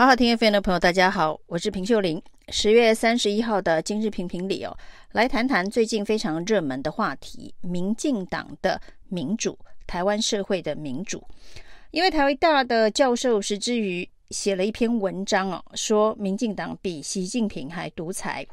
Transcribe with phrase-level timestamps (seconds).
[0.00, 2.22] 好好听 FM 的朋友，大家好，我是平秀玲。
[2.48, 4.74] 十月三十一号的今日评评里哦，
[5.12, 11.22] 来谈谈最近非常热门的话题——民进党的民主，台湾社会的民主。
[11.90, 18.46] 因为台湾大的教授石之瑜写了一篇文章哦，说民进党比习近平还独裁。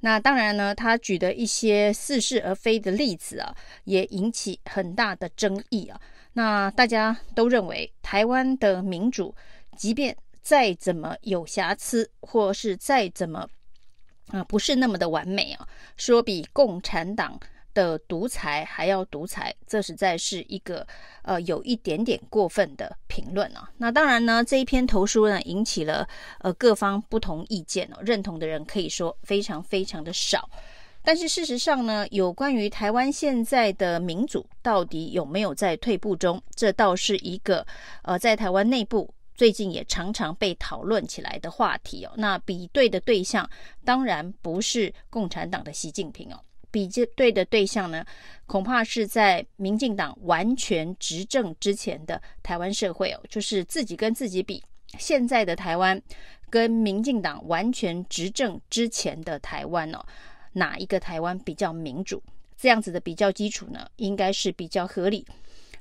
[0.00, 5.98] 那当然呢，他举的一些似是而非的例子啊，也引起很大的争议啊。
[6.34, 9.34] 那大家都认为，台湾的民主，
[9.74, 13.48] 即便再怎么有瑕疵，或是再怎么
[14.28, 17.38] 啊、不是那么的完美啊，说比共产党
[17.74, 20.86] 的独裁还要独裁，这实在是一个
[21.22, 23.70] 呃有一点点过分的评论啊。
[23.76, 26.08] 那当然呢，这一篇投书呢引起了
[26.38, 30.48] 呃各方不同意见哦，认同的人可以说非常非常的少。
[31.02, 37.66] 但是事实上呢，有关于台湾现在的民主到底有没有在退步中，这倒是一个
[38.02, 39.12] 呃在台湾内部。
[39.34, 43.48] 最近也常常被讨论起来的话题哦，那比对的对象
[43.84, 46.38] 当然不是共产党的习近平哦，
[46.70, 48.04] 比对的对象呢，
[48.46, 54.62] 恐怕是在民进党完全执政之前的台湾社会哦，就是自己跟自己比，
[54.98, 56.00] 现在的台湾
[56.50, 60.04] 跟民进党完全执政之前的台湾哦，
[60.52, 62.22] 哪一个台湾比较民主？
[62.56, 65.26] 这样子的比较基础呢，应该是比较合理，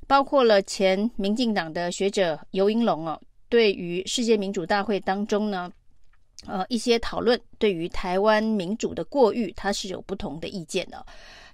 [0.08, 3.22] 包括了前民进党的学者游盈龙哦。
[3.52, 5.69] 对于世界民主大会当中呢，
[6.47, 11.05] 呃，一些讨论对于台湾民主的过誉，他是有不同的意见的。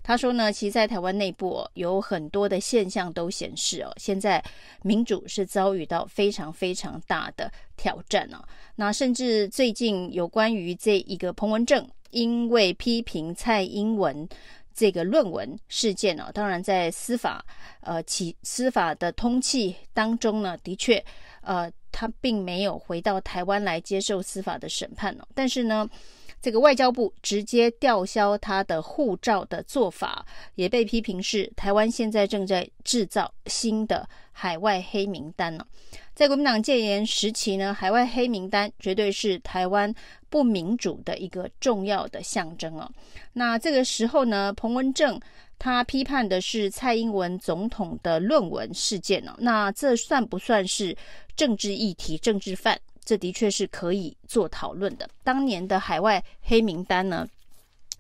[0.04, 4.42] 他说呢，其实在台湾内部哦，有很多的现象都显示哦，现在
[4.84, 8.38] 民主是遭遇到非常非常大的挑战哦。
[8.76, 14.30] 那甚至最近有关于这一个彭文正因为批评蔡英文
[14.72, 17.44] 这个论文事件呢，当然在司法
[17.82, 21.04] 呃起司法的通气当中呢，的确
[21.42, 21.72] 呃。
[22.00, 25.90] 他并没有回到台湾来接受司法的审判哦，但是呢，
[26.40, 35.66] 这个外交部直接吊销他的护照的做法，也被批评是台湾现在正在制造新的海外黑名单呢。
[36.14, 39.92] 在国民党戒严时期呢，海外黑名单绝对是台湾
[40.30, 42.88] 不民主的一个重要的象征哦。
[43.34, 45.20] 那这个时候呢，彭文正。
[45.60, 50.96] 他批判的是蔡英文总统的论文事件呢，那这算不算是
[51.36, 52.80] 政治议题、政治犯？
[53.04, 55.10] 这的确是可以做讨论的。
[55.24, 57.28] 当年的海外黑名单呢，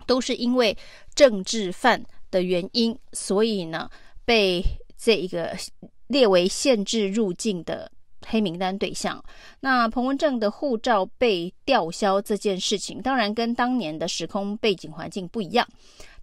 [0.06, 0.78] 都是因为
[1.16, 3.90] 政治犯的原因，所以呢
[4.26, 4.62] 被
[4.98, 5.56] 这一个
[6.08, 7.90] 列为限制入境的
[8.30, 9.24] 黑名单对象。
[9.62, 15.68] 那彭文正的护照被吊销这件事情，当然跟当年的时空背景环境不一样。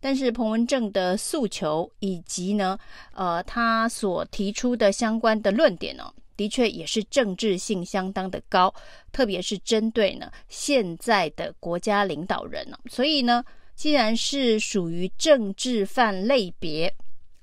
[0.00, 2.78] 但是彭文正的诉求以及呢，
[3.12, 8.72] 呃，他所提出的相关的论点呢，的确也是政治性相当的高，
[9.12, 12.78] 特别是针对呢现在的国家领导人呢。
[12.90, 13.42] 所以呢，
[13.74, 16.94] 既然是属于政治犯类别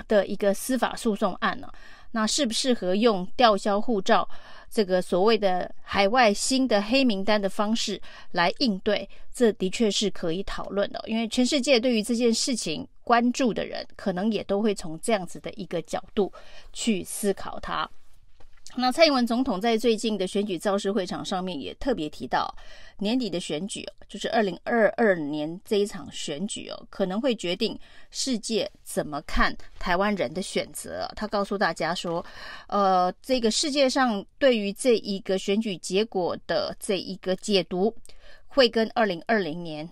[0.07, 1.67] 的一个司法诉讼案呢，
[2.11, 4.27] 那适不适合用吊销护照？
[4.69, 8.01] 这个所谓的海外新的黑名单的方式
[8.31, 11.03] 来应对，这的确是可以讨论的。
[11.07, 16.31] 因为全世界对于这件事情关注的人，可能也都会从这样子的一个角度
[16.71, 17.89] 去思考它。
[18.75, 22.55] 那蔡英文总统在最近的选举造势会场上面也特别提到，
[22.99, 27.77] 年底的选举就是二零二二年这一场选举哦，可能会决定
[28.11, 31.05] 世界怎么看台湾人的选择。
[31.15, 32.25] 他告诉大家说，
[32.67, 37.93] 呃，这个世界上对于这一个选举结果的这一个解读，
[38.47, 39.87] 会跟二零二零年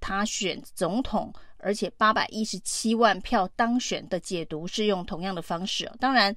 [0.00, 5.90] 他选总统，而且八百一十七万票当选的解读是用同样的方式。
[5.98, 6.34] 当然。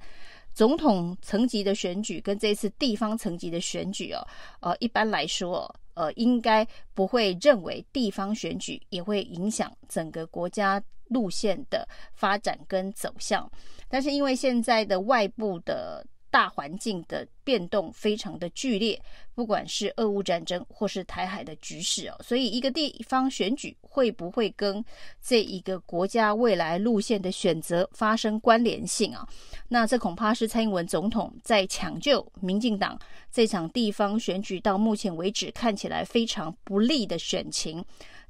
[0.54, 4.26] 总统层级的选举跟这次地方层级的选举哦，
[4.60, 13.50] 呃，一般来说，呃，应该不会认为地方选举也会影响整个国家路线的发展跟走向。
[13.88, 16.06] 但是因为现在的外部的。
[16.34, 19.00] 大环境的变动非常的剧烈，
[19.36, 24.84] 不管是俄乌战争或是台海的局势哦，所以一个地方选举会不会跟
[25.22, 29.24] 这一个国家未来路线的选择发生关联性啊？
[29.68, 32.98] 那这恐怕是蔡英文总统在抢救民进党
[33.30, 37.84] 这场地方选举到目前为止看起来非常不利的选情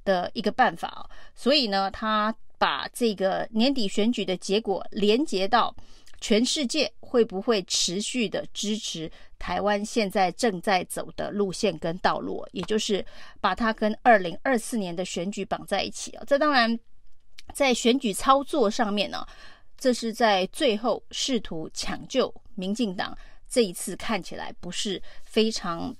[0.05, 1.09] 的一个办法。
[1.35, 5.75] 所以呢，他把这个年底选举的结果连接到。
[6.25, 12.43] 全世界会不会持续的支持台湾现在正在走的路线跟道路？
[12.53, 13.05] 也就是
[13.43, 16.25] 把它跟二零二四年的选举绑在一起啊？
[16.27, 16.81] 这当然
[17.53, 19.23] 在选举操作上面呢，
[19.77, 23.15] 这是在最后试图抢救民进党。
[23.47, 25.95] 这一次看起来不是非常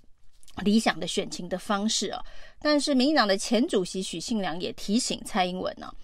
[0.65, 2.25] 理想的选情的方式啊。
[2.59, 5.95] 但是，民进党的前主席许信良也提醒蔡英文呢、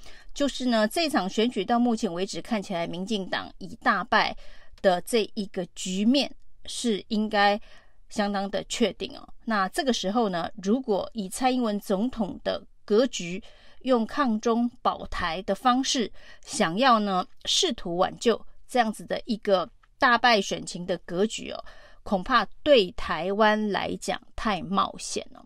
[0.41, 4.35] 就是呢，这场选举到目前为止看起来，民进党以大败
[4.81, 6.35] 的这一个局面
[6.65, 7.61] 是应该
[8.09, 9.29] 相当的确定哦。
[9.45, 13.43] 那这个时候呢，如果以蔡英文总统的格局，
[13.83, 16.11] 用抗中保台的方式，
[16.43, 21.63] 想要呢试图挽救这样子的一个大败选情的格局哦，
[22.03, 25.45] 恐怕对台湾来讲太冒险了。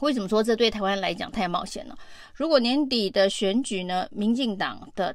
[0.00, 1.96] 为什么说这对台湾来讲太冒险了？
[2.34, 5.14] 如果年底的选举呢，民进党的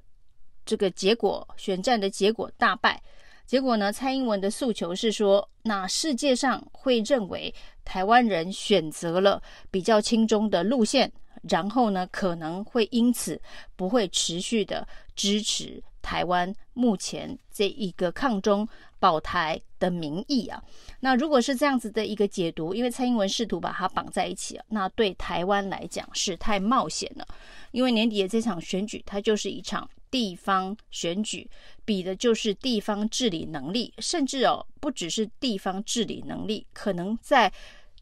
[0.66, 3.02] 这个结果选战的结果大败，
[3.46, 7.54] 结果呢，蔡英文的诉求是说，那世界上会认为
[7.84, 11.12] 台湾人选择了比较亲中的路线。
[11.50, 13.42] 然后呢，可能会因此
[13.76, 18.68] 不会持续的支持台湾目前这一个抗中
[19.00, 20.64] 保台的民意啊。
[21.00, 27.26] 那如果是这样子的一个解读，因为蔡英文试图把它绑在一起啊，那对台湾来讲是太冒险了。
[27.72, 31.50] 因为年底的这场选举，它就是一场地方选举，
[31.84, 37.52] 比的就是地方治理能力，甚至哦，不只是地方治理能力，可能在。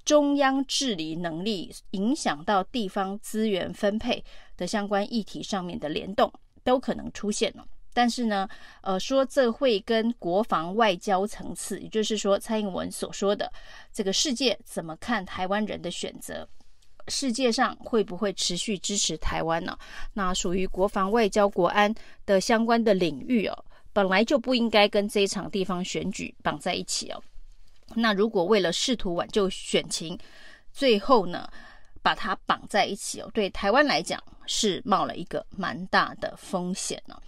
[0.04, 4.25] 中央治理能力影响到地方资源分配
[4.57, 6.33] 的相关议题上面的联动
[6.63, 8.47] 都可能出现了，但是呢，
[8.81, 13.51] 呃，说这会跟国防外交层次，也就是说蔡英文所说的
[13.91, 16.47] 这个世界怎么看台湾人的选择，
[17.07, 19.77] 世界上会不会持续支持台湾呢？
[20.13, 21.93] 那属于国防外交国安
[22.25, 27.21] 的相关的领域哦，本来就不应该跟这一场地方选举绑在一起哦。
[27.95, 30.17] 那如果为了试图挽救选情，
[30.71, 31.51] 最后呢，
[32.01, 37.21] 把它绑在一起哦，对台湾来讲是冒了一个蛮大的风险呢。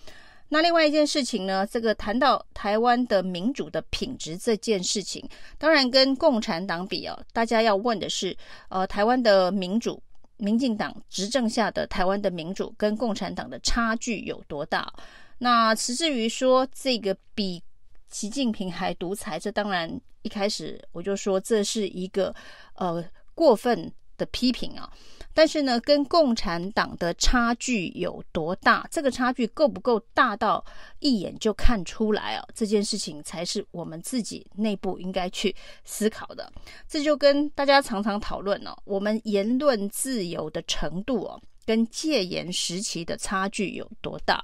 [0.53, 5.27] 那另外一件事情呢，这个谈到台湾的民主的品质这件事情，
[5.57, 8.37] 当然跟共产党比哦，大家要问的是，
[8.69, 9.99] 呃，台湾的民主，
[10.37, 14.93] 民进党执政下的台湾的民主跟共产党的差距有多大？
[15.39, 17.63] 那至于说这个比。
[18.09, 19.89] 习近平还独裁，这当然
[20.21, 22.31] 一开始我就说这是一个
[22.75, 23.03] 呃
[23.33, 24.87] 过分的批评啊。
[25.33, 28.87] 但是呢，跟共产党的差距有多大？
[28.91, 30.63] 这个差距够不够大到
[30.99, 32.45] 一眼就看出来啊？
[32.53, 36.51] 这件事情才是我们自己内部应该去思考的。
[36.87, 44.41] 这就跟大家常常讨论哦，我们言论自由的程度哦，跟戒严时期的差距有多大？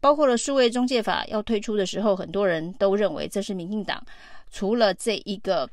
[0.00, 4.04] 包括了数位中介法要推出的时候，很多人都认为这是民进党
[4.50, 5.68] 除了这一个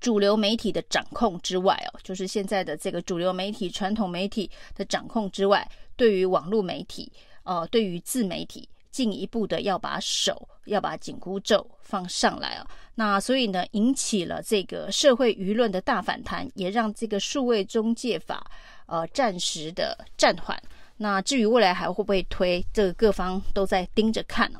[0.00, 7.10] 主流媒体的掌控之外哦，就是现在的这个主流媒体、传统媒体的掌控之外，对于网络媒体，
[7.42, 12.66] 呃，对于自媒体，进一步的要把手要把紧箍咒放上来啊。
[12.94, 18.50] 那所以呢，引起了这个社会舆论的大反弹，也让这个数位中介法
[18.86, 20.60] 呃暂时的暂缓。
[20.96, 24.58] 那至于未来还会不会推，这个各方都在盯着看哦。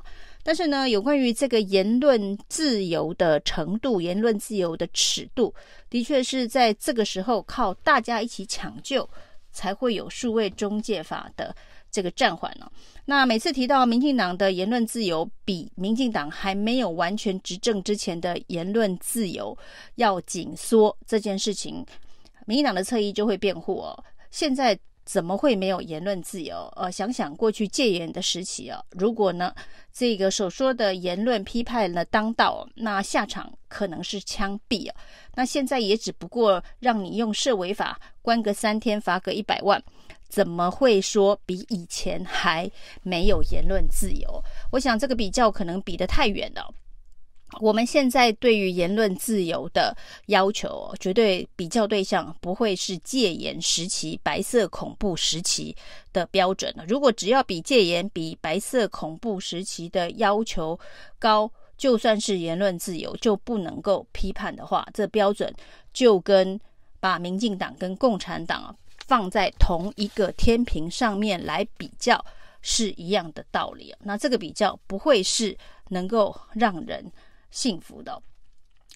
[0.48, 5.54] 但是呢，有关于这个言论自由的程度、言论自由的尺度，
[5.90, 9.06] 的确是在这个时候靠大家一起抢救，
[9.52, 11.54] 才会有数位中介法的
[11.90, 12.66] 这个暂缓呢。
[13.04, 19.54] 那每次提到民进党的言论自由比民进党还没有完全执政之前的言论自由
[19.96, 21.84] 要紧缩这件事情，
[22.46, 24.02] 民进党的侧翼就会辩护哦。
[24.30, 24.78] 现在。
[25.08, 26.70] 怎么会没有言论自由？
[26.76, 29.54] 呃，想想过去戒严的时期啊，如果呢
[29.90, 34.94] 这个所说的言论批判了当道，那下场可能是枪毙啊。
[35.34, 39.82] 那现在也只不过让你用涉违法关个三天，罚个一百万，
[40.28, 42.70] 怎么会说比以前还
[43.02, 44.44] 没有言论自由？
[44.72, 46.70] 我想这个比较可能比得太远了。
[47.60, 55.74] 我们现在对于言论自由的要求，绝对比较对象不会是戒严时期、白色恐怖时期
[56.12, 56.84] 的标准了。
[56.86, 60.78] 如果只要比戒严、比白色恐怖时期的要求
[61.18, 65.52] 高，就算是言论自由就不能够批判的话，这标准
[65.94, 66.60] 就跟
[67.00, 68.76] 把民进党跟共产党
[69.06, 72.22] 放在同一个天平上面来比较
[72.60, 73.94] 是一样的道理。
[74.00, 75.56] 那这个比较不会是
[75.88, 77.10] 能够让人。
[77.50, 78.20] 幸福的。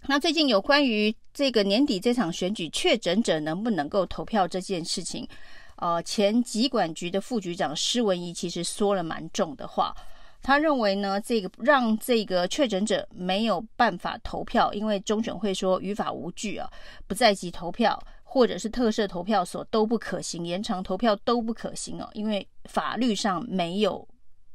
[0.07, 5.29] 那最近有关于这个年底这场选举确诊者能不能够投票这件事情，
[5.77, 9.95] 呃，前疾管局的副局长施文仪其实说了蛮重的话。
[10.43, 16.69] 他认为呢，这个让这个确诊者没有办法投票，因为中选会说于法无据啊，
[17.07, 24.09] 不在籍投票或者是特设投票所都不可行，延长投票都不可行哦，因为法律上没有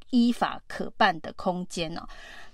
[0.10, 2.06] 依法可办的空间呢。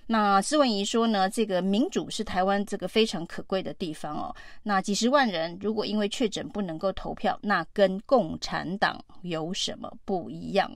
[0.07, 4.35] 那施文仪说呢，这个民主是台湾这个非常可贵的地方哦。
[4.63, 10.69] 那几十万人如果因为确诊不能够投票，那跟共产党有什么不一样？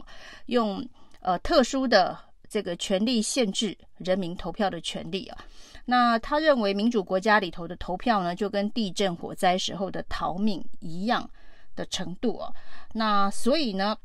[0.46, 0.88] 用
[1.20, 2.18] 呃特殊的
[2.50, 5.38] 这个权力限制人民投票的权利啊。
[5.86, 11.30] 那他认为民主国家里头的投票呢，就跟地震火灾时候的逃命一样
[11.76, 12.54] 的程度哦。
[12.94, 13.98] 那所以呢，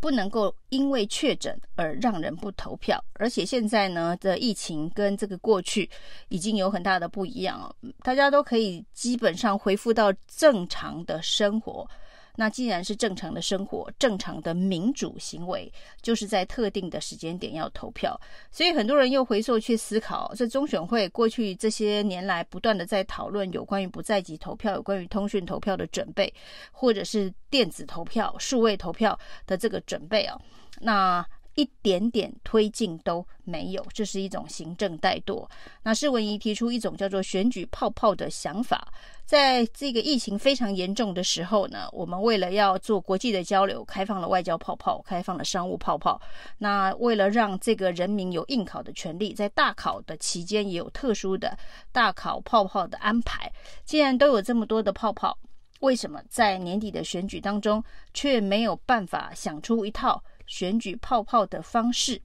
[0.00, 5.88] 不能够因为确诊而让人不投票，而且现在呢的疫情跟这个过去
[6.28, 11.88] 已经有很大的不一样哦，大家都可以基本上恢复到正常的生活。
[12.36, 15.72] 那既然是正常的生活，正常的民主行为，
[16.02, 18.20] 就是在特定的时间点要投票。
[18.50, 26.32] 所以很多人又回溯去思考，这中选会过去这些年来不断的在讨论有关于不在籍投票、有关于通讯投票的准备，
[26.72, 30.40] 或者是电子投票、数位投票的这个准备哦。
[30.80, 35.46] 那一点点推进都没有，这是一种行政怠惰。
[35.82, 38.92] 那施文仪提出一种叫做“选举泡泡”的想法，
[39.24, 46.20] 在这个疫情非常严重的时候呢，我们为了要做国际的交流，开放了外交泡泡，开放了商务泡泡。
[46.58, 51.56] 那为了让这个人民有应考的权利，在大考的期间也有特殊的
[51.92, 53.52] 大考泡泡的安排。
[53.84, 55.38] 既然都有这么多的泡泡，
[55.80, 57.82] 为什么在年底的选举当中
[58.12, 60.22] 却没有办法想出一套？
[60.46, 62.20] 选举泡泡的方式，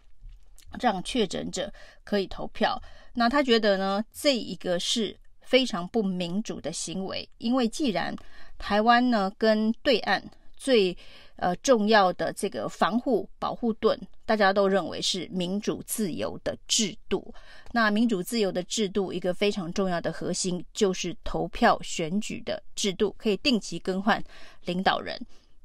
[0.79, 1.71] 让确诊者
[2.03, 2.81] 可以投票。
[3.13, 7.27] 那他觉得呢，这一个是非常不民主的行为。
[7.37, 8.15] 因为既然
[8.57, 10.23] 台湾呢跟对岸
[10.55, 10.95] 最
[11.37, 17.33] 呃重要的这个防护保护盾，大家都认为是民主自由的制度。
[17.71, 24.23] 那民主自由的制度一个非常重要的核心就是投票选举的制度，可以定期更换
[24.65, 25.19] 领导人。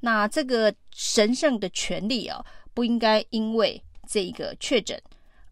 [0.05, 2.45] 那这个神圣的权利啊，
[2.75, 5.01] 不应该因为这个确诊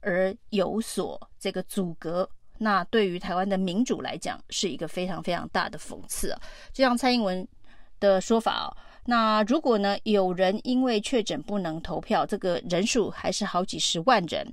[0.03, 2.29] 而有所这个阻隔。
[2.59, 6.41] 那对于台湾的民主来讲，是一个非常非常大的讽刺啊。
[6.71, 7.49] 就像蔡英文
[7.99, 14.47] 的说法啊，那如果呢有人因为确诊不能投票，这个人数还是好几十万人。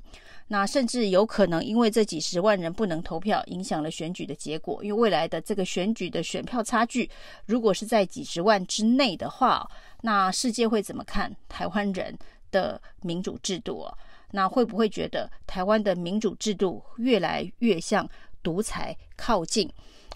[0.52, 4.84] 那甚至有可能因为这几十万人不能投票，影响了选举的结果。
[4.84, 7.08] 因为未来的这个选举的选票差距，
[7.46, 9.70] 如果是在几十万之内的话，
[10.02, 12.18] 那世界会怎么看台湾人
[12.50, 13.94] 的民主制度啊？
[14.32, 18.10] 那会不会觉得台湾的民主制度越来越向
[18.42, 19.72] 独裁靠近？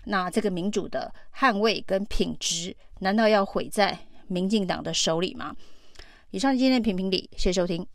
[0.06, 3.96] 那这个民主的捍卫跟品质，难道要毁在
[4.28, 5.56] 民进党的手里吗？
[6.32, 7.86] 以上今天的评评理，谢谢收听。